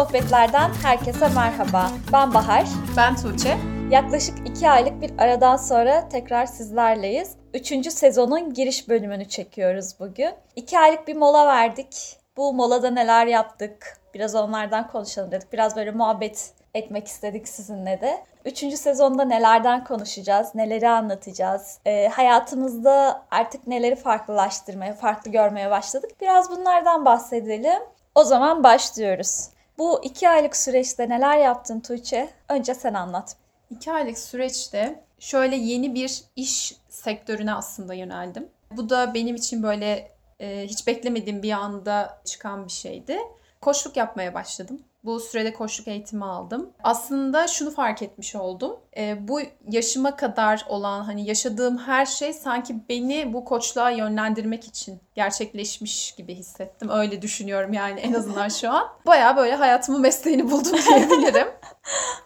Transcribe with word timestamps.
Sohbetlerden 0.00 0.70
herkese 0.82 1.28
merhaba. 1.28 1.90
Ben 2.12 2.34
Bahar. 2.34 2.64
Ben 2.96 3.16
Tuğçe. 3.16 3.56
Yaklaşık 3.90 4.48
iki 4.48 4.70
aylık 4.70 5.02
bir 5.02 5.10
aradan 5.18 5.56
sonra 5.56 6.08
tekrar 6.08 6.46
sizlerleyiz. 6.46 7.36
Üçüncü 7.54 7.90
sezonun 7.90 8.54
giriş 8.54 8.88
bölümünü 8.88 9.28
çekiyoruz 9.28 10.00
bugün. 10.00 10.30
İki 10.56 10.78
aylık 10.78 11.08
bir 11.08 11.16
mola 11.16 11.46
verdik. 11.46 12.18
Bu 12.36 12.52
molada 12.52 12.90
neler 12.90 13.26
yaptık? 13.26 13.98
Biraz 14.14 14.34
onlardan 14.34 14.88
konuşalım 14.88 15.30
dedik. 15.30 15.52
Biraz 15.52 15.76
böyle 15.76 15.90
muhabbet 15.90 16.52
etmek 16.74 17.06
istedik 17.06 17.48
sizinle 17.48 18.00
de. 18.00 18.24
Üçüncü 18.44 18.76
sezonda 18.76 19.24
nelerden 19.24 19.84
konuşacağız, 19.84 20.54
neleri 20.54 20.88
anlatacağız, 20.88 21.78
e, 21.86 22.08
hayatımızda 22.08 23.22
artık 23.30 23.66
neleri 23.66 23.96
farklılaştırmaya, 23.96 24.94
farklı 24.94 25.30
görmeye 25.30 25.70
başladık. 25.70 26.10
Biraz 26.20 26.50
bunlardan 26.50 27.04
bahsedelim. 27.04 27.82
O 28.14 28.24
zaman 28.24 28.64
başlıyoruz. 28.64 29.48
Bu 29.80 30.00
iki 30.04 30.28
aylık 30.28 30.56
süreçte 30.56 31.08
neler 31.08 31.38
yaptın 31.38 31.80
Tuğçe? 31.80 32.30
Önce 32.48 32.74
sen 32.74 32.94
anlat. 32.94 33.36
İki 33.70 33.92
aylık 33.92 34.18
süreçte 34.18 35.04
şöyle 35.18 35.56
yeni 35.56 35.94
bir 35.94 36.22
iş 36.36 36.76
sektörüne 36.88 37.54
aslında 37.54 37.94
yöneldim. 37.94 38.48
Bu 38.70 38.90
da 38.90 39.14
benim 39.14 39.36
için 39.36 39.62
böyle 39.62 40.10
e, 40.40 40.66
hiç 40.66 40.86
beklemediğim 40.86 41.42
bir 41.42 41.52
anda 41.52 42.20
çıkan 42.24 42.64
bir 42.64 42.70
şeydi. 42.70 43.18
Koçluk 43.60 43.96
yapmaya 43.96 44.34
başladım. 44.34 44.82
Bu 45.04 45.20
sürede 45.20 45.52
koçluk 45.52 45.88
eğitimi 45.88 46.24
aldım. 46.24 46.70
Aslında 46.84 47.46
şunu 47.46 47.70
fark 47.70 48.02
etmiş 48.02 48.34
oldum. 48.34 48.76
E, 48.96 49.28
bu 49.28 49.40
yaşıma 49.70 50.16
kadar 50.16 50.66
olan 50.68 51.02
hani 51.02 51.26
yaşadığım 51.26 51.78
her 51.78 52.06
şey 52.06 52.32
sanki 52.32 52.74
beni 52.88 53.32
bu 53.32 53.44
koçluğa 53.44 53.90
yönlendirmek 53.90 54.64
için 54.64 55.00
gerçekleşmiş 55.14 56.12
gibi 56.12 56.34
hissettim. 56.34 56.88
Öyle 56.88 57.22
düşünüyorum 57.22 57.72
yani 57.72 58.00
en 58.00 58.12
azından 58.12 58.48
şu 58.48 58.70
an. 58.70 58.88
Baya 59.06 59.36
böyle 59.36 59.54
hayatımın 59.54 60.00
mesleğini 60.00 60.50
buldum 60.50 60.76
diyebilirim. 60.88 61.48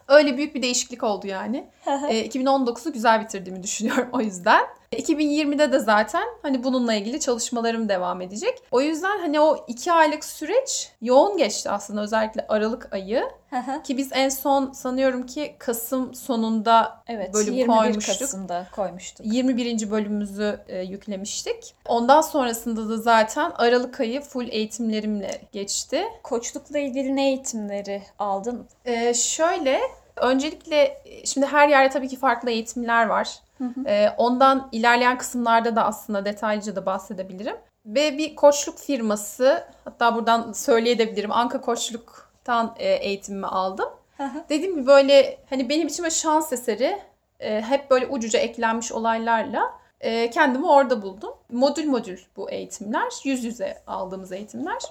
Öyle 0.08 0.36
büyük 0.36 0.54
bir 0.54 0.62
değişiklik 0.62 1.02
oldu 1.02 1.26
yani. 1.26 1.70
e, 1.86 2.26
2019'u 2.26 2.92
güzel 2.92 3.20
bitirdiğimi 3.20 3.62
düşünüyorum 3.62 4.08
o 4.12 4.20
yüzden. 4.20 4.60
2020'de 4.92 5.72
de 5.72 5.78
zaten 5.78 6.24
hani 6.42 6.64
bununla 6.64 6.94
ilgili 6.94 7.20
çalışmalarım 7.20 7.88
devam 7.88 8.20
edecek. 8.20 8.62
O 8.70 8.80
yüzden 8.80 9.18
hani 9.18 9.40
o 9.40 9.64
iki 9.68 9.92
aylık 9.92 10.24
süreç 10.24 10.92
yoğun 11.00 11.36
geçti 11.36 11.70
aslında 11.70 12.02
özellikle 12.02 12.46
Aralık 12.48 12.63
ayı. 12.92 13.24
ki 13.84 13.96
biz 13.96 14.10
en 14.12 14.28
son 14.28 14.72
sanıyorum 14.72 15.26
ki 15.26 15.56
Kasım 15.58 16.14
sonunda 16.14 17.02
evet, 17.06 17.34
bölüm 17.34 17.54
21 17.54 17.76
koymuştuk. 17.76 18.18
Kasım'da 18.18 18.66
koymuştuk. 18.76 19.26
21. 19.26 19.90
bölümümüzü 19.90 20.60
e, 20.68 20.78
yüklemiştik. 20.78 21.74
Ondan 21.88 22.20
sonrasında 22.20 22.88
da 22.88 22.96
zaten 22.96 23.52
Aralık 23.54 24.00
ayı 24.00 24.20
full 24.20 24.48
eğitimlerimle 24.48 25.40
geçti. 25.52 26.04
Koçlukla 26.22 26.78
ilgili 26.78 27.16
ne 27.16 27.28
eğitimleri 27.28 28.02
aldın? 28.18 28.66
E, 28.84 29.14
şöyle 29.14 29.80
öncelikle 30.16 31.02
şimdi 31.24 31.46
her 31.46 31.68
yerde 31.68 31.92
tabii 31.92 32.08
ki 32.08 32.16
farklı 32.16 32.50
eğitimler 32.50 33.06
var. 33.06 33.44
Ee, 33.86 34.08
ondan 34.16 34.68
ilerleyen 34.72 35.18
kısımlarda 35.18 35.76
da 35.76 35.84
aslında 35.84 36.24
detaylıca 36.24 36.76
da 36.76 36.86
bahsedebilirim. 36.86 37.56
Ve 37.86 38.18
bir 38.18 38.36
koçluk 38.36 38.78
firması, 38.78 39.64
hatta 39.84 40.14
buradan 40.14 40.52
söyleyebilirim, 40.52 41.32
Anka 41.32 41.60
Koçluk'tan 41.60 42.24
e, 42.78 42.94
eğitimimi 42.94 43.46
aldım. 43.46 43.88
Dediğim 44.48 44.74
gibi 44.74 44.86
böyle 44.86 45.38
hani 45.50 45.68
benim 45.68 45.88
için 45.88 46.02
böyle 46.02 46.14
şans 46.14 46.52
eseri, 46.52 46.98
e, 47.40 47.60
hep 47.60 47.90
böyle 47.90 48.06
ucuca 48.06 48.38
eklenmiş 48.38 48.92
olaylarla 48.92 49.72
e, 50.00 50.30
kendimi 50.30 50.70
orada 50.70 51.02
buldum. 51.02 51.34
Modül 51.52 51.86
modül 51.86 52.18
bu 52.36 52.50
eğitimler, 52.50 53.12
yüz 53.24 53.44
yüze 53.44 53.82
aldığımız 53.86 54.32
eğitimler. 54.32 54.82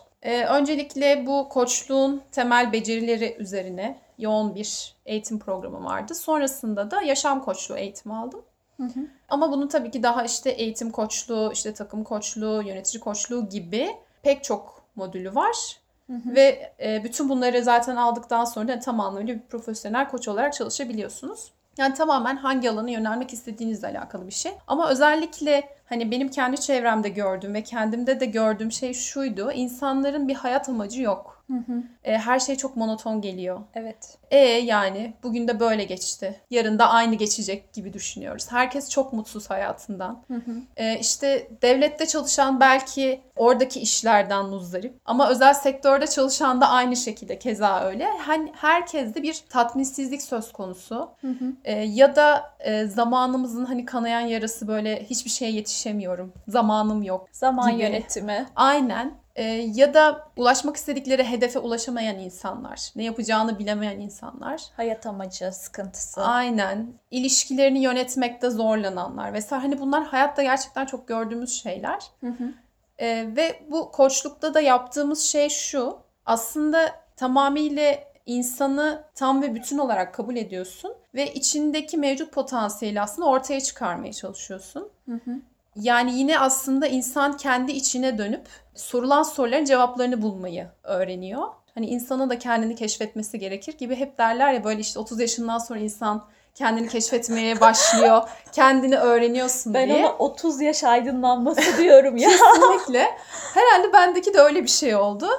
Öncelikle 0.50 1.26
bu 1.26 1.50
koçluğun 1.50 2.22
temel 2.32 2.74
becerileri 2.74 3.36
üzerine 3.40 4.00
yoğun 4.18 4.56
bir 4.56 4.96
eğitim 5.06 5.40
programı 5.40 5.84
vardı. 5.84 6.16
Sonrasında 6.16 6.92
da 6.92 7.02
yaşam 7.02 7.44
koçluğu 7.44 7.78
eğitimi 7.78 8.16
aldım. 8.16 8.42
Hı 8.78 8.84
hı. 8.84 9.00
Ama 9.30 9.52
bunun 9.52 9.68
tabii 9.68 9.92
ki 9.92 10.04
daha 10.04 10.24
işte 10.24 10.50
eğitim 10.50 10.92
koçluğu, 10.92 11.52
işte 11.54 11.74
takım 11.74 12.04
koçluğu, 12.04 12.64
yönetici 12.66 13.02
koçluğu 13.02 13.50
gibi 13.50 13.90
pek 14.22 14.44
çok 14.44 14.82
modülü 14.96 15.36
var. 15.36 15.78
Hı 16.08 16.14
hı. 16.14 16.36
Ve 16.36 16.74
e, 16.80 17.04
bütün 17.04 17.30
bunları 17.30 17.64
zaten 17.64 17.96
aldıktan 17.96 18.46
sonra 18.46 18.68
da 18.68 18.80
tam 18.80 19.00
anlamıyla 19.00 19.36
bir 19.36 19.42
profesyonel 19.42 20.10
koç 20.10 20.28
olarak 20.28 20.54
çalışabiliyorsunuz. 20.54 21.52
Yani 21.78 21.94
tamamen 21.94 22.36
hangi 22.38 22.70
alana 22.70 22.90
yönelmek 22.90 23.34
istediğinizle 23.34 23.88
alakalı 23.88 24.28
bir 24.28 24.32
şey. 24.32 24.52
Ama 24.68 24.90
özellikle 24.90 25.70
hani 25.94 26.12
benim 26.12 26.30
kendi 26.30 26.62
çevremde 26.62 27.10
gördüğüm 27.10 27.54
ve 27.54 27.64
kendimde 27.64 28.20
de 28.20 28.26
gördüğüm 28.26 28.72
şey 28.72 28.94
şuydu. 28.94 29.52
İnsanların 29.52 30.28
bir 30.28 30.36
hayat 30.36 30.70
amacı 30.70 31.02
yok. 31.02 31.44
Hı 31.48 31.54
hı. 31.54 31.84
E, 32.04 32.18
her 32.18 32.40
şey 32.40 32.56
çok 32.56 32.78
monoton 32.78 33.22
geliyor. 33.22 33.60
Evet. 33.76 34.18
E 34.32 34.38
yani 34.38 35.14
bugün 35.24 35.48
de 35.48 35.60
böyle 35.60 35.84
geçti. 35.84 36.42
Yarın 36.50 36.80
da 36.80 36.90
aynı 36.90 37.16
geçecek 37.16 37.74
gibi 37.74 37.94
düşünüyoruz. 37.94 38.52
Herkes 38.52 38.90
çok 38.90 39.14
mutsuz 39.14 39.50
hayatından. 39.50 40.24
Hı 40.28 40.34
hı. 40.34 40.56
E, 40.78 41.00
işte 41.00 41.48
devlette 41.62 42.06
çalışan 42.06 42.60
belki 42.60 43.22
oradaki 43.36 43.80
işlerden 43.80 44.46
muzdarip. 44.46 44.96
Ama 45.06 45.30
özel 45.30 45.54
sektörde 45.54 46.08
çalışan 46.08 46.62
da 46.62 46.70
aynı 46.70 46.96
şekilde 46.96 47.40
keza 47.40 47.82
öyle. 47.82 48.06
Hani 48.18 48.52
herkeste 48.56 49.24
bir 49.24 49.44
tatminsizlik 49.50 50.22
söz 50.22 50.52
konusu. 50.52 51.10
Hı 51.22 51.28
hı. 51.28 51.54
E, 51.64 51.74
ya 51.74 52.16
da 52.16 52.54
e, 52.60 52.86
zamanımızın 52.86 53.66
hani 53.66 53.86
kanayan 53.86 54.22
yarası 54.22 54.68
böyle 54.68 55.04
hiçbir 55.04 55.30
şeye 55.32 55.52
yetişemiyorum. 55.84 56.34
Zamanım 56.48 57.04
yok. 57.04 57.28
Zaman 57.32 57.72
gibi. 57.72 57.82
yönetimi. 57.82 58.46
Aynen. 58.56 59.24
Ee, 59.36 59.44
ya 59.74 59.94
da 59.94 60.28
ulaşmak 60.38 60.76
istedikleri 60.76 61.24
hedefe 61.24 61.60
ulaşamayan 61.60 62.20
insanlar, 62.20 62.90
ne 62.96 63.04
yapacağını 63.04 63.60
bilemeyen 63.60 64.00
insanlar. 64.00 64.62
Hayat 64.78 65.06
amacı, 65.06 65.52
sıkıntısı. 65.52 66.24
Aynen. 66.24 66.94
İlişkilerini 67.12 67.80
yönetmekte 67.80 68.50
zorlananlar 68.50 69.34
vesaire. 69.34 69.62
Hani 69.62 69.80
bunlar 69.80 70.04
hayatta 70.04 70.44
gerçekten 70.44 70.86
çok 70.86 71.08
gördüğümüz 71.08 71.64
şeyler. 71.64 72.00
Hı 72.22 72.28
hı. 72.28 72.54
Ee, 72.98 73.28
ve 73.36 73.64
bu 73.72 73.92
koçlukta 73.92 74.54
da 74.54 74.62
yaptığımız 74.62 75.22
şey 75.24 75.50
şu. 75.50 75.98
Aslında 76.26 76.92
tamamıyla 77.16 77.96
insanı 78.26 79.04
tam 79.16 79.42
ve 79.42 79.56
bütün 79.56 79.78
olarak 79.78 80.14
kabul 80.14 80.36
ediyorsun 80.36 80.94
ve 81.16 81.34
içindeki 81.34 81.98
mevcut 81.98 82.32
potansiyeli 82.32 83.02
aslında 83.02 83.28
ortaya 83.28 83.62
çıkarmaya 83.62 84.14
çalışıyorsun. 84.14 84.90
Hı 85.06 85.16
hı. 85.26 85.32
Yani 85.76 86.18
yine 86.20 86.40
aslında 86.40 86.88
insan 86.88 87.38
kendi 87.38 87.72
içine 87.72 88.18
dönüp 88.18 88.48
sorulan 88.76 89.24
soruların 89.24 89.66
cevaplarını 89.66 90.22
bulmayı 90.22 90.68
öğreniyor. 90.84 91.48
Hani 91.76 91.88
insanın 91.88 92.30
da 92.30 92.40
kendini 92.40 92.76
keşfetmesi 92.76 93.40
gerekir 93.40 93.78
gibi 93.78 93.96
hep 93.96 94.18
derler 94.18 94.54
ya 94.54 94.64
böyle 94.64 94.80
işte 94.80 95.00
30 95.00 95.20
yaşından 95.20 95.58
sonra 95.58 95.80
insan 95.80 96.24
kendini 96.56 96.88
keşfetmeye 96.90 97.62
başlıyor. 97.62 98.22
kendini 98.52 98.98
öğreniyorsun 98.98 99.74
ben 99.74 99.88
diye. 99.90 99.98
Ben 99.98 100.04
ona 100.04 100.14
30 100.14 100.62
yaş 100.62 100.84
aydınlanması 100.84 101.78
diyorum 101.78 102.18
ya. 102.18 102.30
Kesinlikle. 102.30 103.18
Herhalde 103.54 103.94
bendeki 103.94 104.34
de 104.34 104.40
öyle 104.40 104.64
bir 104.64 104.70
şey 104.70 104.96
oldu. 104.96 105.30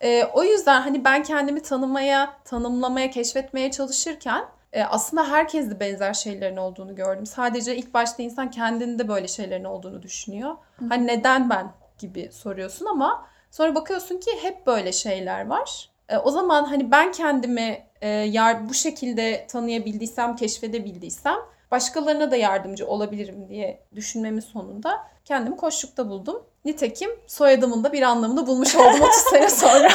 ee, 0.00 0.24
o 0.24 0.44
yüzden 0.44 0.80
hani 0.80 1.04
ben 1.04 1.22
kendimi 1.22 1.62
tanımaya, 1.62 2.32
tanımlamaya, 2.44 3.10
keşfetmeye 3.10 3.70
çalışırken 3.70 4.44
e, 4.74 4.84
aslında 4.84 5.30
herkes 5.30 5.70
de 5.70 5.80
benzer 5.80 6.14
şeylerin 6.14 6.56
olduğunu 6.56 6.94
gördüm. 6.94 7.26
Sadece 7.26 7.76
ilk 7.76 7.94
başta 7.94 8.22
insan 8.22 8.50
kendinde 8.50 9.08
böyle 9.08 9.28
şeylerin 9.28 9.64
olduğunu 9.64 10.02
düşünüyor. 10.02 10.50
Hı. 10.50 10.84
Hani 10.88 11.06
neden 11.06 11.50
ben 11.50 11.72
gibi 11.98 12.30
soruyorsun 12.32 12.86
ama 12.86 13.26
sonra 13.50 13.74
bakıyorsun 13.74 14.18
ki 14.18 14.30
hep 14.42 14.66
böyle 14.66 14.92
şeyler 14.92 15.46
var. 15.46 15.90
E, 16.08 16.18
o 16.18 16.30
zaman 16.30 16.64
hani 16.64 16.90
ben 16.90 17.12
kendimi 17.12 17.86
e, 18.00 18.08
yar 18.08 18.68
bu 18.68 18.74
şekilde 18.74 19.46
tanıyabildiysem, 19.46 20.36
keşfedebildiysem 20.36 21.36
başkalarına 21.74 22.30
da 22.30 22.36
yardımcı 22.36 22.86
olabilirim 22.86 23.48
diye 23.48 23.80
düşünmemin 23.94 24.40
sonunda 24.40 25.00
kendimi 25.24 25.56
koşlukta 25.56 26.08
buldum. 26.08 26.46
Nitekim 26.64 27.10
soyadımın 27.26 27.84
da 27.84 27.92
bir 27.92 28.02
anlamını 28.02 28.46
bulmuş 28.46 28.74
oldum 28.74 29.00
30 29.00 29.14
sene 29.30 29.50
sonra. 29.50 29.88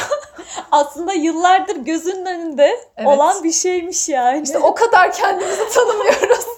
Aslında 0.70 1.12
yıllardır 1.12 1.76
gözünün 1.76 2.26
önünde 2.26 2.78
evet. 2.96 3.08
olan 3.08 3.44
bir 3.44 3.52
şeymiş 3.52 4.08
yani. 4.08 4.42
İşte 4.42 4.58
o 4.58 4.74
kadar 4.74 5.12
kendimizi 5.12 5.68
tanımıyoruz. 5.74 6.44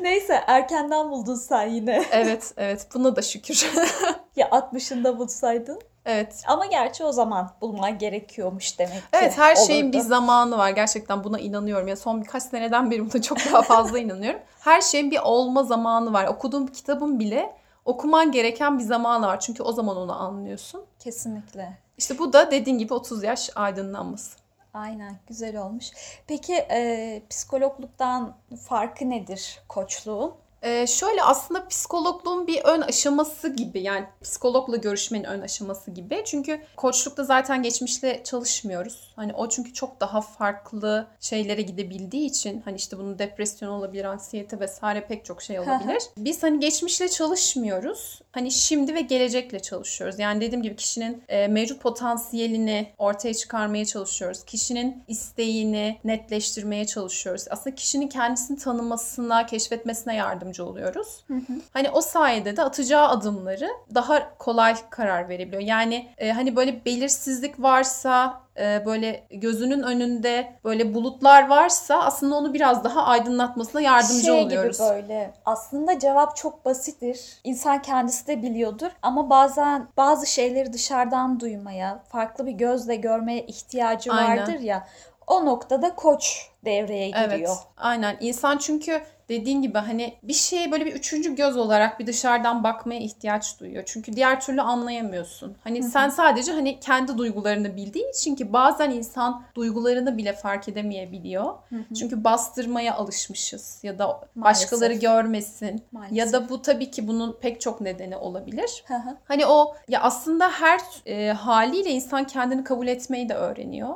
Neyse 0.00 0.44
erkenden 0.46 1.10
buldun 1.10 1.34
sen 1.34 1.66
yine. 1.66 2.04
Evet 2.10 2.52
evet 2.56 2.86
buna 2.94 3.16
da 3.16 3.22
şükür. 3.22 3.70
ya 4.36 4.48
60'ında 4.48 5.18
bulsaydın. 5.18 5.80
Evet. 6.08 6.44
Ama 6.46 6.66
gerçi 6.66 7.04
o 7.04 7.12
zaman 7.12 7.50
bulman 7.60 7.98
gerekiyormuş 7.98 8.78
demek 8.78 8.94
ki. 8.94 9.08
Evet 9.12 9.38
her 9.38 9.56
şeyin 9.56 9.84
olurdu. 9.84 9.96
bir 9.96 10.02
zamanı 10.02 10.58
var. 10.58 10.70
Gerçekten 10.70 11.24
buna 11.24 11.38
inanıyorum. 11.38 11.88
Ya 11.88 11.96
son 11.96 12.22
birkaç 12.22 12.42
seneden 12.42 12.90
beri 12.90 13.12
buna 13.12 13.22
çok 13.22 13.38
daha 13.38 13.62
fazla 13.62 13.98
inanıyorum. 13.98 14.40
Her 14.60 14.80
şeyin 14.80 15.10
bir 15.10 15.18
olma 15.18 15.62
zamanı 15.62 16.12
var. 16.12 16.26
Okuduğum 16.26 16.66
kitabın 16.66 17.18
bile 17.20 17.56
okuman 17.84 18.32
gereken 18.32 18.78
bir 18.78 18.84
zamanı 18.84 19.26
var. 19.26 19.40
Çünkü 19.40 19.62
o 19.62 19.72
zaman 19.72 19.96
onu 19.96 20.22
anlıyorsun. 20.22 20.84
Kesinlikle. 20.98 21.78
İşte 21.98 22.18
bu 22.18 22.32
da 22.32 22.50
dediğin 22.50 22.78
gibi 22.78 22.94
30 22.94 23.22
yaş 23.22 23.50
aydınlanması. 23.54 24.38
Aynen 24.74 25.16
güzel 25.26 25.56
olmuş. 25.56 25.86
Peki 26.26 26.54
e, 26.54 27.22
psikologluktan 27.30 28.34
farkı 28.68 29.10
nedir 29.10 29.60
koçluğun? 29.68 30.34
Ee, 30.62 30.86
şöyle 30.86 31.22
aslında 31.22 31.68
psikologluğun 31.68 32.46
bir 32.46 32.60
ön 32.64 32.80
aşaması 32.80 33.48
gibi 33.48 33.82
yani 33.82 34.06
psikologla 34.22 34.76
görüşmenin 34.76 35.24
ön 35.24 35.40
aşaması 35.40 35.90
gibi. 35.90 36.22
Çünkü 36.24 36.60
koçlukta 36.76 37.24
zaten 37.24 37.62
geçmişle 37.62 38.20
çalışmıyoruz. 38.24 39.12
Hani 39.16 39.34
o 39.34 39.48
çünkü 39.48 39.72
çok 39.72 40.00
daha 40.00 40.20
farklı 40.20 41.06
şeylere 41.20 41.62
gidebildiği 41.62 42.26
için 42.30 42.62
hani 42.64 42.76
işte 42.76 42.98
bunun 42.98 43.18
depresyon 43.18 43.68
olabilir, 43.68 44.04
anksiyete 44.04 44.60
vesaire 44.60 45.06
pek 45.06 45.24
çok 45.24 45.42
şey 45.42 45.60
olabilir. 45.60 46.02
Biz 46.16 46.42
hani 46.42 46.60
geçmişle 46.60 47.08
çalışmıyoruz. 47.08 48.20
Hani 48.32 48.50
şimdi 48.50 48.94
ve 48.94 49.00
gelecekle 49.00 49.60
çalışıyoruz. 49.60 50.18
Yani 50.18 50.40
dediğim 50.40 50.62
gibi 50.62 50.76
kişinin 50.76 51.22
e, 51.28 51.48
mevcut 51.48 51.82
potansiyelini 51.82 52.92
ortaya 52.98 53.34
çıkarmaya 53.34 53.84
çalışıyoruz. 53.86 54.44
Kişinin 54.44 55.04
isteğini 55.08 55.98
netleştirmeye 56.04 56.86
çalışıyoruz. 56.86 57.44
Aslında 57.50 57.76
kişinin 57.76 58.08
kendisini 58.08 58.58
tanımasına, 58.58 59.46
keşfetmesine 59.46 60.16
yardımcı 60.48 60.66
oluyoruz. 60.66 61.24
Hı 61.28 61.34
hı. 61.34 61.60
Hani 61.72 61.90
o 61.90 62.00
sayede 62.00 62.56
de 62.56 62.62
atacağı 62.62 63.08
adımları 63.08 63.68
daha 63.94 64.36
kolay 64.38 64.74
karar 64.90 65.28
verebiliyor. 65.28 65.62
Yani 65.62 66.08
e, 66.18 66.32
hani 66.32 66.56
böyle 66.56 66.84
belirsizlik 66.84 67.62
varsa 67.62 68.40
e, 68.56 68.82
böyle 68.86 69.26
gözünün 69.30 69.82
önünde 69.82 70.52
böyle 70.64 70.94
bulutlar 70.94 71.48
varsa 71.48 72.02
aslında 72.04 72.36
onu 72.36 72.54
biraz 72.54 72.84
daha 72.84 73.04
aydınlatmasına 73.04 73.80
yardımcı 73.80 74.22
şey 74.22 74.30
oluyoruz. 74.30 74.78
Şey 74.78 74.86
gibi 74.86 74.96
böyle 74.96 75.32
aslında 75.44 75.98
cevap 75.98 76.36
çok 76.36 76.64
basittir. 76.64 77.40
İnsan 77.44 77.82
kendisi 77.82 78.26
de 78.26 78.42
biliyordur 78.42 78.90
ama 79.02 79.30
bazen 79.30 79.88
bazı 79.96 80.26
şeyleri 80.26 80.72
dışarıdan 80.72 81.40
duymaya, 81.40 82.02
farklı 82.08 82.46
bir 82.46 82.52
gözle 82.52 82.96
görmeye 82.96 83.46
ihtiyacı 83.46 84.10
vardır 84.10 84.52
Aynen. 84.52 84.62
ya. 84.62 84.86
O 85.26 85.44
noktada 85.44 85.94
koç 85.94 86.50
devreye 86.64 87.08
giriyor. 87.08 87.30
Evet, 87.30 87.48
aynen. 87.76 88.16
İnsan 88.20 88.58
çünkü 88.58 89.02
dediğin 89.28 89.62
gibi 89.62 89.78
hani 89.78 90.14
bir 90.22 90.32
şeye 90.32 90.72
böyle 90.72 90.86
bir 90.86 90.92
üçüncü 90.92 91.34
göz 91.36 91.56
olarak 91.56 92.00
bir 92.00 92.06
dışarıdan 92.06 92.64
bakmaya 92.64 93.00
ihtiyaç 93.00 93.60
duyuyor. 93.60 93.82
Çünkü 93.86 94.12
diğer 94.12 94.40
türlü 94.40 94.62
anlayamıyorsun. 94.62 95.56
Hani 95.64 95.80
Hı-hı. 95.80 95.88
sen 95.88 96.08
sadece 96.08 96.52
hani 96.52 96.80
kendi 96.80 97.18
duygularını 97.18 97.76
bildiğin 97.76 98.10
için 98.10 98.34
ki 98.34 98.52
bazen 98.52 98.90
insan 98.90 99.42
duygularını 99.54 100.18
bile 100.18 100.32
fark 100.32 100.68
edemeyebiliyor. 100.68 101.44
Hı-hı. 101.44 101.94
Çünkü 101.98 102.24
bastırmaya 102.24 102.94
alışmışız 102.94 103.80
ya 103.82 103.98
da 103.98 104.06
Maalesef. 104.06 104.72
başkaları 104.72 104.94
görmesin. 104.94 105.82
Maalesef. 105.92 106.18
Ya 106.18 106.32
da 106.32 106.48
bu 106.48 106.62
tabii 106.62 106.90
ki 106.90 107.08
bunun 107.08 107.36
pek 107.40 107.60
çok 107.60 107.80
nedeni 107.80 108.16
olabilir. 108.16 108.84
Hı-hı. 108.86 109.16
Hani 109.24 109.46
o 109.46 109.74
ya 109.88 110.02
aslında 110.02 110.50
her 110.50 110.80
e, 111.06 111.32
haliyle 111.32 111.90
insan 111.90 112.24
kendini 112.24 112.64
kabul 112.64 112.86
etmeyi 112.86 113.28
de 113.28 113.34
öğreniyor. 113.34 113.94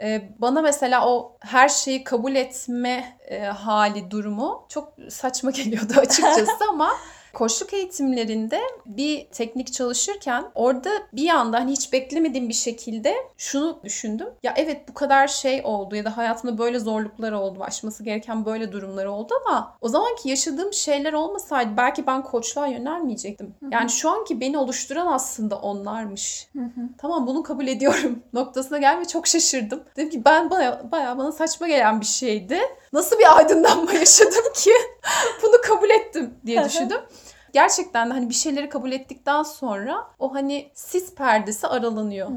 E, 0.00 0.22
bana 0.38 0.62
mesela 0.62 1.08
o 1.08 1.36
her 1.40 1.68
şeyi 1.94 2.04
kabul 2.04 2.34
etme 2.34 3.18
e, 3.28 3.40
hali 3.40 4.10
durumu 4.10 4.66
çok 4.68 4.92
saçma 5.08 5.50
geliyordu 5.50 5.92
açıkçası 5.96 6.64
ama 6.70 6.90
koçluk 7.34 7.74
eğitimlerinde 7.74 8.60
bir 8.86 9.26
teknik 9.26 9.72
çalışırken 9.72 10.44
orada 10.54 10.90
bir 11.12 11.28
anda 11.28 11.60
hani 11.60 11.72
hiç 11.72 11.92
beklemediğim 11.92 12.48
bir 12.48 12.54
şekilde 12.54 13.14
şunu 13.38 13.78
düşündüm. 13.84 14.28
Ya 14.42 14.54
evet 14.56 14.88
bu 14.88 14.94
kadar 14.94 15.28
şey 15.28 15.60
oldu 15.64 15.96
ya 15.96 16.04
da 16.04 16.16
hayatımda 16.16 16.58
böyle 16.58 16.78
zorluklar 16.78 17.32
oldu, 17.32 17.58
aşması 17.62 18.04
gereken 18.04 18.46
böyle 18.46 18.72
durumlar 18.72 19.06
oldu 19.06 19.34
ama 19.46 19.76
o 19.80 19.88
zamanki 19.88 20.28
yaşadığım 20.28 20.72
şeyler 20.72 21.12
olmasaydı 21.12 21.70
belki 21.76 22.06
ben 22.06 22.22
koçluğa 22.22 22.66
yönelmeyecektim. 22.66 23.54
Yani 23.70 23.90
şu 23.90 24.10
anki 24.10 24.40
beni 24.40 24.58
oluşturan 24.58 25.06
aslında 25.06 25.56
onlarmış. 25.58 26.48
Tamam 26.98 27.26
bunu 27.26 27.42
kabul 27.42 27.66
ediyorum 27.66 28.22
noktasına 28.32 28.78
gelme 28.78 29.04
çok 29.04 29.26
şaşırdım. 29.26 29.82
Dedim 29.96 30.10
ki 30.10 30.24
ben 30.24 30.50
baya, 30.50 30.82
baya 30.92 31.18
bana 31.18 31.32
saçma 31.32 31.68
gelen 31.68 32.00
bir 32.00 32.06
şeydi. 32.06 32.58
Nasıl 32.92 33.18
bir 33.18 33.36
aydınlanma 33.36 33.92
yaşadım 34.00 34.52
ki 34.54 34.72
bunu 35.42 35.60
kabul 35.62 35.90
ettim 35.90 36.34
diye 36.46 36.64
düşündüm 36.64 37.00
gerçekten 37.54 38.10
de 38.10 38.14
hani 38.14 38.28
bir 38.28 38.34
şeyleri 38.34 38.68
kabul 38.68 38.92
ettikten 38.92 39.42
sonra 39.42 40.06
o 40.18 40.34
hani 40.34 40.70
sis 40.74 41.14
perdesi 41.14 41.66
aralanıyor. 41.66 42.28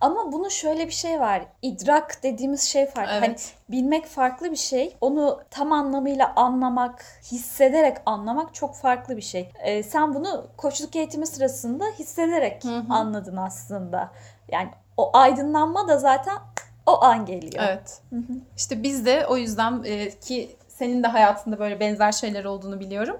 Ama 0.00 0.32
bunun 0.32 0.48
şöyle 0.48 0.86
bir 0.86 0.92
şey 0.92 1.20
var. 1.20 1.42
İdrak 1.62 2.22
dediğimiz 2.22 2.62
şey 2.62 2.86
farklı. 2.86 3.12
Hani 3.12 3.26
evet. 3.26 3.54
Hani 3.68 3.78
bilmek 3.78 4.06
farklı 4.06 4.50
bir 4.50 4.56
şey. 4.56 4.96
Onu 5.00 5.40
tam 5.50 5.72
anlamıyla 5.72 6.32
anlamak, 6.36 7.04
hissederek 7.32 7.96
anlamak 8.06 8.54
çok 8.54 8.76
farklı 8.76 9.16
bir 9.16 9.22
şey. 9.22 9.52
Ee, 9.58 9.82
sen 9.82 10.14
bunu 10.14 10.46
koçluk 10.56 10.96
eğitimi 10.96 11.26
sırasında 11.26 11.84
hissederek 11.98 12.64
Hı-hı. 12.64 12.94
anladın 12.94 13.36
aslında. 13.36 14.12
Yani 14.48 14.68
o 14.96 15.10
aydınlanma 15.12 15.88
da 15.88 15.98
zaten 15.98 16.36
o 16.86 17.04
an 17.04 17.26
geliyor. 17.26 17.64
Evet. 17.68 18.00
Hı 18.10 18.16
hı. 18.16 18.32
İşte 18.56 18.82
biz 18.82 19.06
de 19.06 19.26
o 19.26 19.36
yüzden 19.36 19.82
e, 19.84 20.10
ki 20.10 20.56
senin 20.68 21.02
de 21.02 21.06
hayatında 21.06 21.58
böyle 21.58 21.80
benzer 21.80 22.12
şeyler 22.12 22.44
olduğunu 22.44 22.80
biliyorum. 22.80 23.16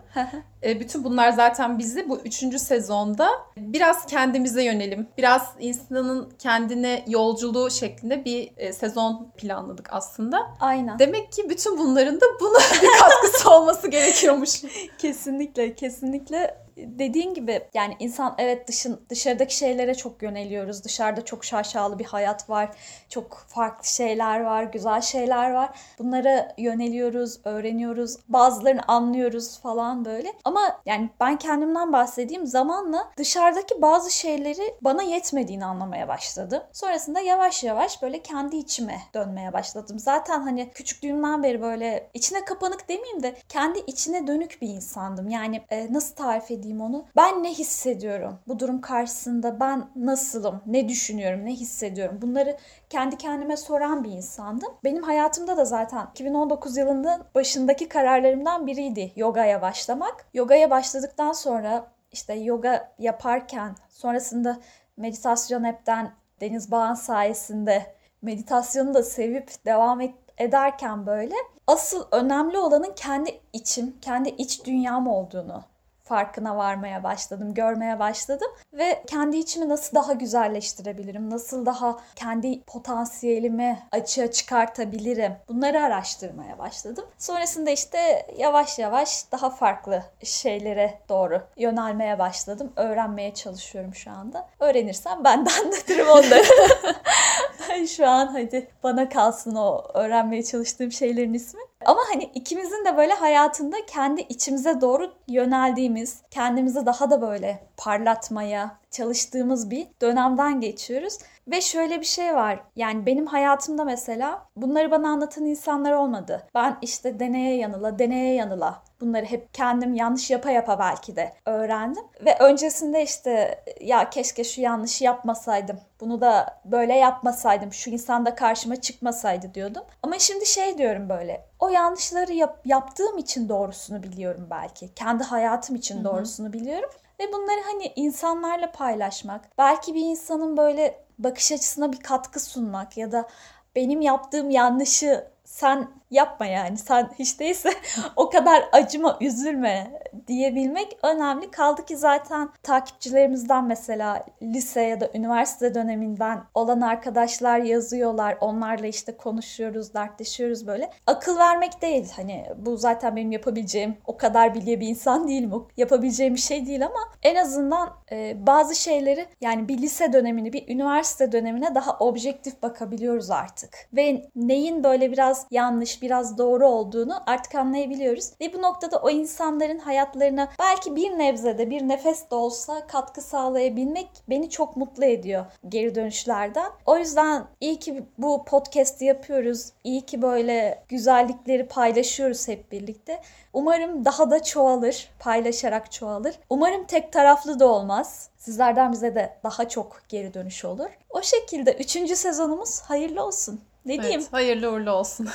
E, 0.66 0.80
bütün 0.80 1.04
bunlar 1.04 1.30
zaten 1.30 1.78
bizi 1.78 2.08
bu 2.08 2.18
üçüncü 2.18 2.58
sezonda 2.58 3.28
biraz 3.56 4.06
kendimize 4.06 4.64
yönelim, 4.64 5.08
biraz 5.18 5.42
insanın 5.60 6.32
kendine 6.38 7.04
yolculuğu 7.06 7.70
şeklinde 7.70 8.24
bir 8.24 8.52
e, 8.56 8.72
sezon 8.72 9.30
planladık 9.36 9.88
aslında. 9.92 10.46
Aynen. 10.60 10.98
Demek 10.98 11.32
ki 11.32 11.50
bütün 11.50 11.78
bunların 11.78 12.20
da 12.20 12.26
buna 12.40 12.58
bir 12.82 13.00
katkısı 13.00 13.50
olması 13.50 13.88
gerekiyormuş. 13.88 14.62
kesinlikle, 14.98 15.74
kesinlikle 15.74 16.66
dediğin 16.76 17.34
gibi 17.34 17.68
yani 17.74 17.96
insan 17.98 18.34
evet 18.38 18.68
dışın 18.68 19.00
dışarıdaki 19.08 19.56
şeylere 19.56 19.94
çok 19.94 20.22
yöneliyoruz. 20.22 20.84
Dışarıda 20.84 21.24
çok 21.24 21.44
şaşalı 21.44 21.98
bir 21.98 22.04
hayat 22.04 22.50
var. 22.50 22.68
Çok 23.08 23.44
farklı 23.48 23.88
şeyler 23.88 24.40
var, 24.40 24.62
güzel 24.62 25.00
şeyler 25.00 25.50
var. 25.50 25.78
Bunlara 25.98 26.54
yöneliyoruz, 26.58 27.40
öğreniyoruz. 27.44 28.16
Bazılarını 28.28 28.82
anlıyoruz 28.88 29.60
falan 29.60 30.04
böyle. 30.04 30.32
Ama 30.44 30.55
yani 30.86 31.10
ben 31.20 31.36
kendimden 31.36 31.92
bahsedeyim. 31.92 32.46
Zamanla 32.46 33.12
dışarıdaki 33.16 33.82
bazı 33.82 34.10
şeyleri 34.10 34.74
bana 34.80 35.02
yetmediğini 35.02 35.64
anlamaya 35.64 36.08
başladım. 36.08 36.62
Sonrasında 36.72 37.20
yavaş 37.20 37.64
yavaş 37.64 38.02
böyle 38.02 38.22
kendi 38.22 38.56
içime 38.56 38.98
dönmeye 39.14 39.52
başladım. 39.52 39.98
Zaten 39.98 40.40
hani 40.40 40.70
küçüklüğümden 40.70 41.42
beri 41.42 41.62
böyle 41.62 42.10
içine 42.14 42.44
kapanık 42.44 42.88
demeyeyim 42.88 43.22
de 43.22 43.36
kendi 43.48 43.78
içine 43.78 44.26
dönük 44.26 44.58
bir 44.62 44.68
insandım. 44.68 45.28
Yani 45.28 45.62
e, 45.70 45.92
nasıl 45.92 46.14
tarif 46.14 46.50
edeyim 46.50 46.80
onu. 46.80 47.04
Ben 47.16 47.42
ne 47.42 47.54
hissediyorum? 47.54 48.38
Bu 48.48 48.58
durum 48.58 48.80
karşısında 48.80 49.60
ben 49.60 49.86
nasılım? 49.96 50.62
Ne 50.66 50.88
düşünüyorum? 50.88 51.44
Ne 51.44 51.52
hissediyorum? 51.52 52.18
Bunları 52.22 52.56
kendi 52.90 53.18
kendime 53.18 53.56
soran 53.56 54.04
bir 54.04 54.10
insandım. 54.10 54.72
Benim 54.84 55.02
hayatımda 55.02 55.56
da 55.56 55.64
zaten 55.64 56.06
2019 56.10 56.76
yılının 56.76 57.22
başındaki 57.34 57.88
kararlarımdan 57.88 58.66
biriydi 58.66 59.12
yogaya 59.16 59.62
başlamak. 59.62 60.26
Yogaya 60.34 60.70
başladıktan 60.70 61.32
sonra 61.32 61.86
işte 62.12 62.34
yoga 62.34 62.92
yaparken 62.98 63.74
sonrasında 63.88 64.58
meditasyon 64.96 65.62
app'ten 65.62 66.12
Deniz 66.40 66.70
Bağan 66.70 66.94
sayesinde 66.94 67.94
meditasyonu 68.22 68.94
da 68.94 69.02
sevip 69.02 69.64
devam 69.64 70.00
et, 70.00 70.14
ederken 70.38 71.06
böyle 71.06 71.34
asıl 71.66 72.04
önemli 72.12 72.58
olanın 72.58 72.92
kendi 72.96 73.40
içim, 73.52 74.00
kendi 74.00 74.28
iç 74.28 74.64
dünyam 74.64 75.06
olduğunu 75.06 75.64
farkına 76.06 76.56
varmaya 76.56 77.02
başladım, 77.02 77.54
görmeye 77.54 77.98
başladım 77.98 78.48
ve 78.72 79.02
kendi 79.06 79.36
içimi 79.36 79.68
nasıl 79.68 79.94
daha 79.96 80.12
güzelleştirebilirim, 80.12 81.30
nasıl 81.30 81.66
daha 81.66 81.96
kendi 82.16 82.62
potansiyelimi 82.62 83.78
açığa 83.92 84.30
çıkartabilirim 84.30 85.32
bunları 85.48 85.82
araştırmaya 85.82 86.58
başladım. 86.58 87.04
Sonrasında 87.18 87.70
işte 87.70 88.26
yavaş 88.38 88.78
yavaş 88.78 89.32
daha 89.32 89.50
farklı 89.50 90.02
şeylere 90.22 90.98
doğru 91.08 91.42
yönelmeye 91.56 92.18
başladım. 92.18 92.72
Öğrenmeye 92.76 93.34
çalışıyorum 93.34 93.94
şu 93.94 94.10
anda. 94.10 94.48
Öğrenirsem 94.60 95.24
ben 95.24 95.46
de 95.46 95.50
anlatırım 95.62 96.08
onları. 96.08 96.44
şu 97.96 98.08
an 98.08 98.26
hadi 98.26 98.68
bana 98.82 99.08
kalsın 99.08 99.54
o 99.54 99.84
öğrenmeye 99.94 100.44
çalıştığım 100.44 100.92
şeylerin 100.92 101.34
ismi. 101.34 101.60
Ama 101.86 102.00
hani 102.12 102.24
ikimizin 102.34 102.84
de 102.84 102.96
böyle 102.96 103.12
hayatında 103.12 103.76
kendi 103.86 104.20
içimize 104.20 104.80
doğru 104.80 105.12
yöneldiğimiz, 105.28 106.20
kendimizi 106.30 106.86
daha 106.86 107.10
da 107.10 107.22
böyle 107.22 107.58
parlatmaya 107.76 108.78
çalıştığımız 108.90 109.70
bir 109.70 109.86
dönemden 110.00 110.60
geçiyoruz. 110.60 111.18
Ve 111.48 111.60
şöyle 111.60 112.00
bir 112.00 112.06
şey 112.06 112.34
var. 112.34 112.60
Yani 112.76 113.06
benim 113.06 113.26
hayatımda 113.26 113.84
mesela 113.84 114.48
bunları 114.56 114.90
bana 114.90 115.08
anlatan 115.08 115.44
insanlar 115.44 115.92
olmadı. 115.92 116.46
Ben 116.54 116.78
işte 116.82 117.20
deneye 117.20 117.56
yanıla, 117.56 117.98
deneye 117.98 118.34
yanıla 118.34 118.82
bunları 119.00 119.24
hep 119.24 119.54
kendim 119.54 119.94
yanlış 119.94 120.30
yapa 120.30 120.50
yapa 120.50 120.78
belki 120.78 121.16
de 121.16 121.32
öğrendim. 121.46 122.04
Ve 122.24 122.36
öncesinde 122.40 123.02
işte 123.02 123.64
ya 123.80 124.10
keşke 124.10 124.44
şu 124.44 124.60
yanlışı 124.60 125.04
yapmasaydım. 125.04 125.80
Bunu 126.00 126.20
da 126.20 126.60
böyle 126.64 126.94
yapmasaydım. 126.94 127.72
Şu 127.72 127.90
insan 127.90 128.26
da 128.26 128.34
karşıma 128.34 128.76
çıkmasaydı 128.76 129.54
diyordum. 129.54 129.82
Ama 130.02 130.18
şimdi 130.18 130.46
şey 130.46 130.78
diyorum 130.78 131.08
böyle. 131.08 131.46
O 131.60 131.68
yanlışları 131.68 132.32
yap, 132.32 132.60
yaptığım 132.64 133.18
için 133.18 133.48
doğrusunu 133.48 134.02
biliyorum 134.02 134.46
belki. 134.50 134.94
Kendi 134.94 135.24
hayatım 135.24 135.76
için 135.76 136.04
doğrusunu 136.04 136.46
Hı-hı. 136.46 136.52
biliyorum. 136.52 136.90
Ve 137.20 137.32
bunları 137.32 137.60
hani 137.72 137.92
insanlarla 137.96 138.72
paylaşmak, 138.72 139.58
belki 139.58 139.94
bir 139.94 140.00
insanın 140.00 140.56
böyle 140.56 141.05
bakış 141.18 141.52
açısına 141.52 141.92
bir 141.92 142.00
katkı 142.00 142.40
sunmak 142.40 142.96
ya 142.96 143.12
da 143.12 143.28
benim 143.76 144.00
yaptığım 144.00 144.50
yanlışı 144.50 145.26
sen 145.44 145.90
yapma 146.10 146.46
yani 146.46 146.78
sen 146.78 147.10
hiç 147.18 147.40
değilse 147.40 147.70
o 148.16 148.30
kadar 148.30 148.64
acıma 148.72 149.18
üzülme 149.20 150.00
diyebilmek 150.26 150.98
önemli. 151.02 151.50
Kaldı 151.50 151.84
ki 151.84 151.96
zaten 151.96 152.48
takipçilerimizden 152.62 153.64
mesela 153.64 154.26
lise 154.42 154.82
ya 154.82 155.00
da 155.00 155.10
üniversite 155.14 155.74
döneminden 155.74 156.40
olan 156.54 156.80
arkadaşlar 156.80 157.58
yazıyorlar. 157.58 158.36
Onlarla 158.40 158.86
işte 158.86 159.16
konuşuyoruz, 159.16 159.94
dertleşiyoruz 159.94 160.66
böyle. 160.66 160.90
Akıl 161.06 161.38
vermek 161.38 161.82
değil 161.82 162.12
hani 162.16 162.46
bu 162.56 162.76
zaten 162.76 163.16
benim 163.16 163.32
yapabileceğim 163.32 163.96
o 164.06 164.16
kadar 164.16 164.54
bilye 164.54 164.80
bir 164.80 164.88
insan 164.88 165.28
değilim. 165.28 165.52
O 165.52 165.68
yapabileceğim 165.76 166.34
bir 166.34 166.40
şey 166.40 166.66
değil 166.66 166.86
ama 166.86 167.00
en 167.22 167.36
azından 167.36 167.90
e, 168.12 168.46
bazı 168.46 168.74
şeyleri 168.74 169.26
yani 169.40 169.68
bir 169.68 169.78
lise 169.78 170.12
dönemini, 170.12 170.52
bir 170.52 170.68
üniversite 170.68 171.32
dönemine 171.32 171.74
daha 171.74 171.98
objektif 171.98 172.62
bakabiliyoruz 172.62 173.30
artık. 173.30 173.88
Ve 173.92 174.30
neyin 174.36 174.84
böyle 174.84 175.12
biraz 175.12 175.46
yanlış, 175.50 175.95
biraz 176.02 176.38
doğru 176.38 176.68
olduğunu 176.68 177.22
artık 177.26 177.54
anlayabiliyoruz. 177.54 178.30
Ve 178.40 178.52
bu 178.52 178.62
noktada 178.62 178.96
o 178.96 179.10
insanların 179.10 179.78
hayatlarına 179.78 180.48
belki 180.58 180.96
bir 180.96 181.18
nebzede, 181.18 181.70
bir 181.70 181.88
nefes 181.88 182.30
de 182.30 182.34
olsa 182.34 182.86
katkı 182.86 183.22
sağlayabilmek 183.22 184.08
beni 184.28 184.50
çok 184.50 184.76
mutlu 184.76 185.04
ediyor 185.04 185.44
geri 185.68 185.94
dönüşlerden. 185.94 186.70
O 186.86 186.98
yüzden 186.98 187.44
iyi 187.60 187.78
ki 187.78 188.04
bu 188.18 188.44
podcast'i 188.44 189.04
yapıyoruz. 189.04 189.72
İyi 189.84 190.00
ki 190.00 190.22
böyle 190.22 190.84
güzellikleri 190.88 191.68
paylaşıyoruz 191.68 192.48
hep 192.48 192.72
birlikte. 192.72 193.20
Umarım 193.52 194.04
daha 194.04 194.30
da 194.30 194.42
çoğalır, 194.42 195.10
paylaşarak 195.18 195.92
çoğalır. 195.92 196.38
Umarım 196.50 196.84
tek 196.84 197.12
taraflı 197.12 197.60
da 197.60 197.66
olmaz. 197.66 198.30
Sizlerden 198.38 198.92
bize 198.92 199.14
de 199.14 199.38
daha 199.44 199.68
çok 199.68 200.02
geri 200.08 200.34
dönüş 200.34 200.64
olur. 200.64 200.88
O 201.10 201.22
şekilde 201.22 201.72
3. 201.72 202.18
sezonumuz 202.18 202.80
hayırlı 202.80 203.24
olsun. 203.24 203.60
Ne 203.86 203.94
evet, 203.94 204.02
diyeyim? 204.02 204.26
Hayırlı 204.30 204.70
uğurlu 204.72 204.90
olsun. 204.90 205.28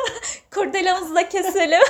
Kurdelamızı 0.54 1.14
da 1.14 1.28
keselim. 1.28 1.82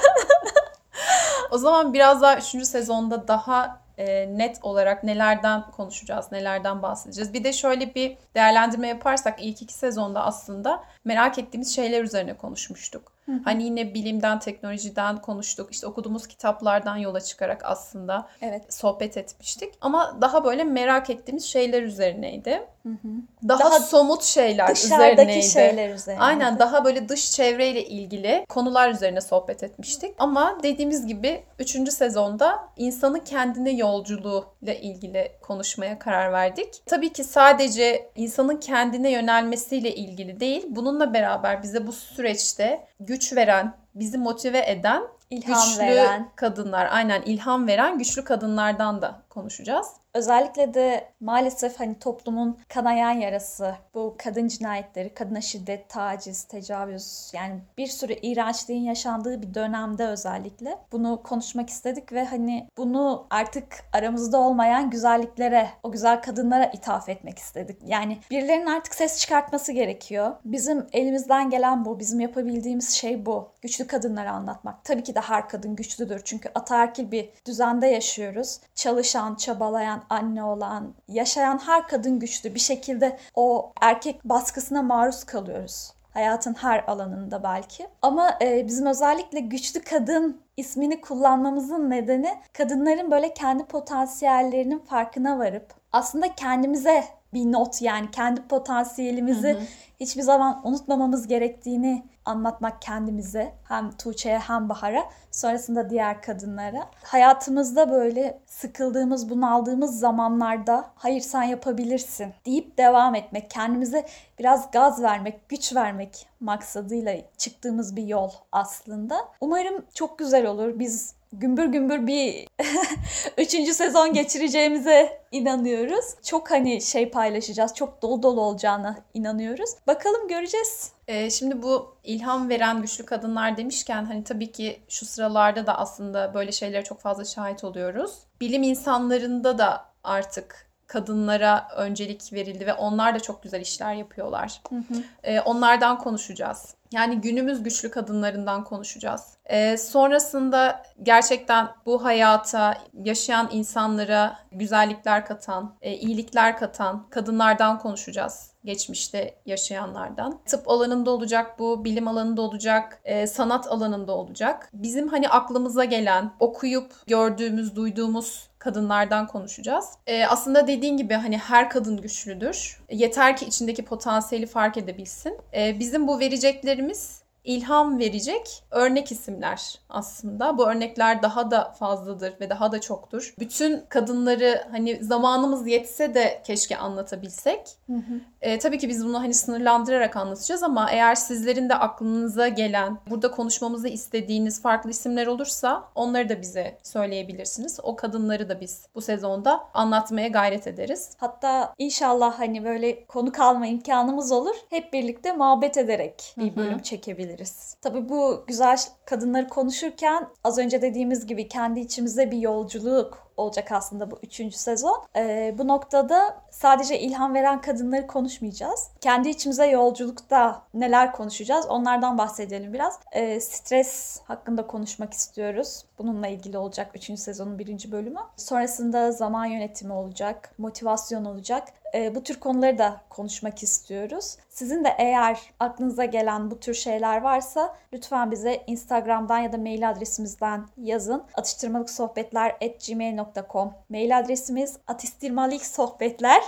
o 1.51 1.59
zaman 1.59 1.95
biraz 1.95 2.23
daha 2.23 2.37
3. 2.37 2.45
sezonda 2.45 3.29
daha 3.29 3.81
e, 3.99 4.39
net 4.39 4.59
olarak 4.63 5.05
nelerden 5.05 5.71
konuşacağız, 5.71 6.33
nelerden 6.33 6.83
bahsedeceğiz. 6.83 7.33
Bir 7.33 7.45
de 7.45 7.53
şöyle 7.53 7.95
bir 7.95 8.17
değerlendirme 8.35 8.89
yaparsak 8.89 9.43
ilk 9.43 9.63
iki 9.63 9.75
sezonda 9.75 10.25
aslında 10.25 10.85
merak 11.05 11.39
ettiğimiz 11.39 11.75
şeyler 11.75 12.05
üzerine 12.05 12.37
konuşmuştuk. 12.37 13.18
Hı 13.29 13.33
hı. 13.33 13.41
Hani 13.45 13.63
yine 13.63 13.95
bilimden, 13.95 14.39
teknolojiden 14.39 15.23
konuştuk. 15.23 15.73
İşte 15.73 15.87
okuduğumuz 15.87 16.27
kitaplardan 16.27 16.97
yola 16.97 17.21
çıkarak 17.21 17.61
aslında 17.65 18.29
evet. 18.43 18.75
sohbet 18.75 19.17
etmiştik. 19.17 19.75
Ama 19.81 20.19
daha 20.21 20.45
böyle 20.45 20.65
merak 20.65 21.11
ettiğimiz 21.11 21.45
şeyler 21.45 21.83
üzerineydi. 21.83 22.67
Hı 22.83 22.89
hı. 22.89 23.09
Daha, 23.49 23.61
daha 23.61 23.81
somut 23.81 24.23
şeyler 24.23 24.69
dışarıdaki 24.69 25.13
üzerineydi. 25.13 25.47
şeyler 25.49 25.95
üzerineydi. 25.95 26.25
Aynen 26.25 26.59
daha 26.59 26.85
böyle 26.85 27.09
dış 27.09 27.31
çevreyle 27.31 27.85
ilgili 27.85 28.47
konular 28.49 28.91
üzerine 28.91 29.21
sohbet 29.21 29.63
etmiştik. 29.63 30.15
Ama 30.19 30.59
dediğimiz 30.63 31.07
gibi 31.07 31.45
3. 31.59 31.93
sezonda 31.93 32.69
insanın 32.77 33.21
kendine 33.21 33.71
yolculuğuyla 33.71 34.75
ilgili 34.75 35.33
konuşmaya 35.43 35.99
karar 35.99 36.33
verdik. 36.33 36.83
Tabii 36.87 37.13
ki 37.13 37.25
sadece 37.25 38.11
insanın 38.17 38.57
kendine 38.57 39.11
yönelmesiyle 39.11 39.95
ilgili 39.95 40.41
değil. 40.41 40.67
Bununla 40.69 41.15
beraber 41.15 41.63
bize 41.63 41.87
bu 41.87 41.93
süreçte 41.93 42.87
güç 43.01 43.18
veren, 43.37 43.77
bizi 43.95 44.19
motive 44.19 44.71
eden 44.71 45.03
İlham 45.31 45.69
güçlü 45.69 45.81
veren. 45.81 46.29
kadınlar, 46.37 46.89
aynen 46.91 47.23
ilham 47.23 47.67
veren 47.67 47.99
güçlü 47.99 48.25
kadınlardan 48.25 49.03
da 49.03 49.23
konuşacağız. 49.29 49.87
Özellikle 50.15 50.75
de 50.75 51.13
maalesef 51.21 51.81
hani 51.81 51.99
toplumun 51.99 52.59
kanayan 52.69 53.13
yarası, 53.13 53.75
bu 53.95 54.15
kadın 54.19 54.49
cinayetleri, 54.49 55.15
kadına 55.15 55.41
şiddet, 55.41 55.89
taciz, 55.89 56.45
tecavüz 56.45 57.31
yani 57.35 57.61
bir 57.79 57.87
sürü 57.87 58.13
iğrençliğin 58.13 58.83
yaşandığı 58.83 59.43
bir 59.43 59.55
dönemde 59.55 60.07
özellikle 60.07 60.79
bunu 60.93 61.23
konuşmak 61.23 61.71
istedik 61.71 62.13
ve 62.13 62.25
hani 62.25 62.69
bunu 62.77 63.27
artık 63.31 63.65
aramızda 63.93 64.39
olmayan 64.39 64.91
güzelliklere, 64.91 65.69
o 65.83 65.93
güzel 65.93 66.23
kadınlara 66.23 66.65
ithaf 66.65 67.09
etmek 67.09 67.39
istedik. 67.39 67.79
Yani 67.87 68.19
birilerinin 68.31 68.67
artık 68.67 68.95
ses 68.95 69.19
çıkartması 69.19 69.73
gerekiyor. 69.73 70.37
Bizim 70.45 70.87
elimizden 70.93 71.51
gelen 71.51 71.85
bu, 71.85 71.99
bizim 71.99 72.21
yapabildiğimiz 72.21 72.91
şey 72.91 73.27
bu. 73.27 73.49
Güçlü 73.63 73.87
kadınları 73.87 74.31
anlatmak. 74.31 74.85
Tabii 74.85 75.03
ki 75.03 75.15
de 75.15 75.21
her 75.21 75.49
kadın 75.49 75.77
güçlüdür 75.77 76.21
çünkü 76.25 76.51
ataerkil 76.55 77.11
bir 77.11 77.31
düzende 77.47 77.87
yaşıyoruz. 77.87 78.61
Çalışan, 78.75 79.35
çabalayan, 79.35 79.98
anne 80.11 80.45
olan, 80.45 80.95
yaşayan 81.09 81.59
her 81.59 81.89
kadın 81.89 82.19
güçlü. 82.19 82.55
Bir 82.55 82.61
şekilde 82.61 83.19
o 83.35 83.73
erkek 83.81 84.25
baskısına 84.25 84.83
maruz 84.83 85.25
kalıyoruz. 85.25 85.93
Hayatın 86.11 86.55
her 86.55 86.85
alanında 86.87 87.43
belki. 87.43 87.87
Ama 88.03 88.39
e, 88.43 88.67
bizim 88.67 88.87
özellikle 88.87 89.41
güçlü 89.41 89.83
kadın 89.83 90.41
ismini 90.57 91.01
kullanmamızın 91.01 91.91
nedeni 91.91 92.35
kadınların 92.53 93.11
böyle 93.11 93.35
kendi 93.35 93.65
potansiyellerinin 93.65 94.79
farkına 94.79 95.39
varıp 95.39 95.75
aslında 95.93 96.35
kendimize 96.35 97.05
bir 97.35 97.53
not 97.53 97.83
yani 97.83 98.11
kendi 98.11 98.43
potansiyelimizi 98.43 99.53
hı 99.53 99.59
hı. 99.59 99.63
hiçbir 100.01 100.23
zaman 100.23 100.61
unutmamamız 100.65 101.27
gerektiğini 101.27 102.07
anlatmak 102.25 102.83
kendimize 102.83 103.53
hem 103.65 103.91
Tuğçe'ye 103.93 104.39
hem 104.39 104.69
Bahar'a 104.69 105.05
sonrasında 105.31 105.91
diğer 105.91 106.23
kadınlara. 106.23 106.87
Hayatımızda 107.03 107.91
böyle 107.91 108.41
sıkıldığımız, 108.61 109.31
bunaldığımız 109.31 109.99
zamanlarda 109.99 110.91
hayır 110.95 111.21
sen 111.21 111.43
yapabilirsin 111.43 112.35
deyip 112.47 112.79
devam 112.79 113.15
etmek, 113.15 113.51
kendimize 113.51 114.07
biraz 114.39 114.71
gaz 114.71 115.03
vermek, 115.03 115.49
güç 115.49 115.75
vermek 115.75 116.27
maksadıyla 116.41 117.17
çıktığımız 117.39 117.97
bir 117.97 118.07
yol 118.07 118.31
aslında. 118.53 119.29
Umarım 119.41 119.85
çok 119.95 120.19
güzel 120.19 120.47
olur. 120.47 120.79
Biz 120.79 121.15
gümbür 121.33 121.65
gümbür 121.65 122.07
bir 122.07 122.49
üçüncü 123.39 123.75
sezon 123.75 124.13
geçireceğimize 124.13 125.21
inanıyoruz. 125.33 126.05
Çok 126.23 126.51
hani 126.51 126.83
şey 126.83 127.11
paylaşacağız. 127.11 127.75
Çok 127.75 128.03
dolu 128.03 128.23
dolu 128.23 128.41
olacağına 128.41 128.97
inanıyoruz. 129.15 129.71
Bakalım 129.87 130.29
göreceğiz. 130.29 130.93
Ee, 131.09 131.31
şimdi 131.31 131.63
bu 131.63 131.95
ilham 132.05 132.49
veren 132.49 132.83
güçlü 132.83 133.07
kadınlar 133.07 133.57
demişken 133.57 134.05
hani 134.05 134.25
tabii 134.25 134.53
ki 134.53 134.81
şu 134.89 135.07
sıralarda 135.07 135.67
da 135.67 135.79
aslında 135.79 136.35
böyle 136.35 136.53
şeylere 136.53 136.85
çok 136.85 137.01
fazla 137.01 137.25
şahit 137.25 137.65
oluyoruz. 137.65 138.28
Bilim 138.41 138.63
insanlarında 138.63 139.59
da 139.59 139.85
artık 140.05 140.69
kadınlara 140.87 141.69
öncelik 141.77 142.33
verildi 142.33 142.67
ve 142.67 142.75
onlar 142.75 143.15
da 143.15 143.21
çok 143.21 143.43
güzel 143.43 143.61
işler 143.61 143.95
yapıyorlar. 143.95 144.61
Hı 144.69 144.77
hı. 144.77 145.03
Ee, 145.23 145.41
onlardan 145.41 145.99
konuşacağız. 145.99 146.75
Yani 146.93 147.21
günümüz 147.21 147.63
güçlü 147.63 147.91
kadınlarından 147.91 148.65
konuşacağız. 148.65 149.23
Ee, 149.45 149.77
sonrasında 149.77 150.83
gerçekten 151.03 151.69
bu 151.87 152.05
hayata 152.05 152.79
yaşayan 153.05 153.49
insanlara 153.53 154.39
güzellikler 154.53 155.27
katan, 155.27 155.77
e, 155.83 155.95
iyilikler 155.95 156.57
katan 156.57 157.07
kadınlardan 157.11 157.79
konuşacağız 157.79 158.51
geçmişte 158.69 159.35
yaşayanlardan. 159.47 160.39
Tıp 160.47 160.69
alanında 160.69 161.11
olacak 161.11 161.59
bu, 161.59 161.85
bilim 161.85 162.09
alanında 162.09 162.43
olacak, 162.43 163.01
e, 163.05 163.27
sanat 163.27 163.67
alanında 163.67 164.13
olacak. 164.13 164.71
Bizim 164.73 165.09
hani 165.09 165.29
aklımıza 165.29 165.85
gelen, 165.85 166.33
okuyup 166.41 166.93
gördüğümüz, 167.07 167.77
duyduğumuz 167.77 168.49
kadınlardan 168.59 169.27
konuşacağız. 169.27 169.89
E, 170.07 170.27
aslında 170.27 170.67
dediğin 170.67 170.97
gibi 170.97 171.15
hani 171.15 171.39
her 171.39 171.71
kadın 171.71 171.97
güçlüdür. 171.97 172.81
Yeter 172.91 173.37
ki 173.37 173.45
içindeki 173.45 173.85
potansiyeli 173.85 174.47
fark 174.47 174.77
edebilsin. 174.77 175.39
E, 175.55 175.79
bizim 175.79 176.09
bu 176.09 176.21
vereceklerimiz 176.21 177.23
ilham 177.49 177.99
verecek 177.99 178.65
örnek 178.71 179.13
isimler 179.13 179.79
aslında. 179.89 180.59
Bu 180.59 180.71
örnekler 180.71 181.23
daha 181.23 181.51
da 181.51 181.73
fazladır 181.79 182.35
ve 182.41 182.51
daha 182.51 182.73
da 182.73 182.81
çoktur. 182.81 183.35
Bütün 183.39 183.83
kadınları 183.89 184.65
hani 184.71 185.05
zamanımız 185.05 185.67
yetse 185.67 186.15
de 186.15 186.43
keşke 186.47 186.77
anlatabilsek. 186.77 187.61
Hı 187.87 187.93
hı. 187.93 188.21
E, 188.41 188.59
tabii 188.59 188.79
ki 188.79 188.89
biz 188.89 189.05
bunu 189.05 189.21
hani 189.21 189.35
sınırlandırarak 189.35 190.17
anlatacağız 190.17 190.63
ama 190.63 190.91
eğer 190.91 191.15
sizlerin 191.15 191.69
de 191.69 191.75
aklınıza 191.75 192.49
gelen, 192.49 192.99
burada 193.11 193.31
konuşmamızı 193.31 193.89
istediğiniz 193.89 194.63
farklı 194.63 194.91
isimler 194.91 195.27
olursa 195.27 195.85
onları 195.95 196.29
da 196.29 196.41
bize 196.41 196.79
söyleyebilirsiniz. 196.83 197.81
O 197.83 197.97
kadınları 197.97 198.49
da 198.49 198.61
biz 198.61 198.87
bu 198.95 199.01
sezonda 199.01 199.61
anlatmaya 199.75 200.29
gayret 200.29 200.67
ederiz. 200.67 201.11
Hatta 201.17 201.75
inşallah 201.79 202.39
hani 202.39 202.65
böyle 202.65 203.07
konu 203.07 203.33
kalma 203.33 203.67
imkanımız 203.67 204.33
olur. 204.33 204.55
Hep 204.71 204.93
birlikte 204.93 205.33
muhabbet 205.33 205.77
ederek 205.77 206.35
bir 206.39 206.57
bölüm 206.57 206.73
Hı-hı. 206.73 206.83
çekebiliriz. 206.83 207.38
Tabii 207.83 208.09
bu 208.09 208.45
güzel 208.47 208.79
kadınları 209.05 209.49
konuşurken 209.49 210.29
az 210.45 210.59
önce 210.59 210.83
dediğimiz 210.83 211.27
gibi 211.27 211.49
kendi 211.49 211.81
içimizde 211.81 212.31
bir 212.31 212.39
yolculuk 212.39 213.29
olacak 213.39 213.73
aslında 213.73 214.11
bu 214.11 214.19
üçüncü 214.23 214.57
sezon. 214.57 215.05
Ee, 215.17 215.55
bu 215.59 215.69
noktada 215.69 216.37
sadece 216.51 217.01
ilham 217.01 217.35
veren 217.35 217.61
kadınları 217.61 218.07
konuşmayacağız. 218.07 218.89
Kendi 219.01 219.29
içimize 219.29 219.67
yolculukta 219.67 220.63
neler 220.75 221.13
konuşacağız 221.13 221.67
onlardan 221.67 222.19
bahsedelim 222.19 222.73
biraz. 222.73 222.99
Ee, 223.13 223.41
stres 223.41 224.21
hakkında 224.25 224.67
konuşmak 224.67 225.13
istiyoruz. 225.13 225.85
Bununla 225.99 226.27
ilgili 226.27 226.59
olacak 226.59 226.91
üçüncü 226.95 227.23
sezonun 227.23 227.59
birinci 227.59 227.93
bölümü. 227.93 228.21
Sonrasında 228.37 229.13
zaman 229.13 229.47
yönetimi 229.47 229.93
olacak, 229.93 230.55
motivasyon 230.59 231.25
olacak. 231.25 231.69
E, 231.95 232.15
bu 232.15 232.23
tür 232.23 232.41
konuları 232.41 232.79
da 232.79 233.01
konuşmak 233.11 233.63
istiyoruz. 233.63 234.37
Sizin 234.49 234.85
de 234.85 234.95
eğer 234.99 235.41
aklınıza 235.61 236.05
gelen 236.05 236.51
bu 236.51 236.61
tür 236.61 236.75
şeyler 236.75 237.21
varsa 237.21 237.77
lütfen 237.93 238.31
bize 238.31 238.63
Instagram'dan 238.67 239.39
ya 239.39 239.53
da 239.53 239.59
mail 239.59 239.91
adresimizden 239.91 240.67
yazın. 240.77 241.25
Atıştırmalık 241.35 241.91
sohbetler 241.91 242.57
gmail.com 242.89 243.73
mail 243.91 244.19
adresimiz 244.19 244.77
atıştırmalık 244.87 245.67
sohbetler 245.67 246.43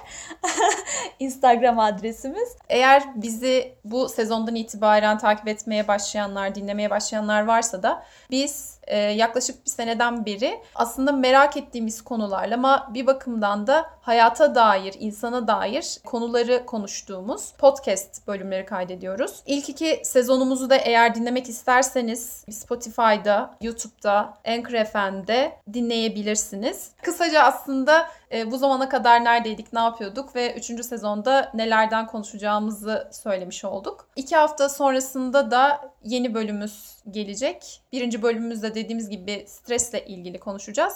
Instagram 1.18 1.78
adresimiz. 1.78 2.56
Eğer 2.68 3.02
bizi 3.14 3.74
bu 3.84 4.08
sezondan 4.08 4.54
itibaren 4.54 5.18
takip 5.18 5.48
etmeye 5.48 5.88
başlayanlar, 5.88 6.54
dinlemeye 6.54 6.90
başlayanlar 6.90 7.46
varsa 7.46 7.82
da 7.82 8.02
biz 8.30 8.79
e, 8.90 8.98
yaklaşık 8.98 9.64
bir 9.64 9.70
seneden 9.70 10.26
beri 10.26 10.62
aslında 10.74 11.12
merak 11.12 11.56
ettiğimiz 11.56 12.02
konularla 12.02 12.54
ama 12.54 12.90
bir 12.94 13.06
bakımdan 13.06 13.66
da 13.66 13.90
hayata 14.00 14.54
dair, 14.54 14.94
insana 14.98 15.48
dair 15.48 15.98
konuları 16.04 16.66
konuştuğumuz 16.66 17.52
podcast 17.58 18.26
bölümleri 18.26 18.66
kaydediyoruz. 18.66 19.42
İlk 19.46 19.68
iki 19.68 20.00
sezonumuzu 20.04 20.70
da 20.70 20.76
eğer 20.76 21.14
dinlemek 21.14 21.48
isterseniz 21.48 22.44
Spotify'da, 22.50 23.54
YouTube'da, 23.60 24.34
Anchor 24.48 24.84
FM'de 24.84 25.52
dinleyebilirsiniz. 25.72 26.90
Kısaca 27.02 27.42
aslında 27.42 28.06
e, 28.32 28.50
bu 28.50 28.58
zamana 28.58 28.88
kadar 28.88 29.24
neredeydik, 29.24 29.72
ne 29.72 29.80
yapıyorduk 29.80 30.36
ve 30.36 30.54
3. 30.54 30.84
sezonda 30.84 31.50
nelerden 31.54 32.06
konuşacağımızı 32.06 33.08
söylemiş 33.12 33.64
olduk. 33.64 34.08
İki 34.16 34.36
hafta 34.36 34.68
sonrasında 34.68 35.50
da 35.50 35.90
yeni 36.04 36.34
bölümümüz 36.34 36.99
gelecek. 37.10 37.82
Birinci 37.92 38.22
bölümümüzde 38.22 38.74
dediğimiz 38.74 39.08
gibi 39.08 39.44
stresle 39.46 40.04
ilgili 40.06 40.40
konuşacağız. 40.40 40.94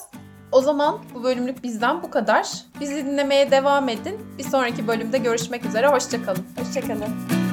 O 0.52 0.60
zaman 0.60 1.04
bu 1.14 1.22
bölümlük 1.22 1.62
bizden 1.62 2.02
bu 2.02 2.10
kadar. 2.10 2.48
Bizi 2.80 2.96
dinlemeye 2.96 3.50
devam 3.50 3.88
edin. 3.88 4.38
Bir 4.38 4.44
sonraki 4.44 4.88
bölümde 4.88 5.18
görüşmek 5.18 5.64
üzere. 5.66 5.86
Hoşçakalın. 5.86 6.46
Hoşçakalın. 6.58 7.43